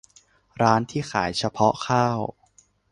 [0.61, 2.17] ร้านที่ขายเฉพาะข้าว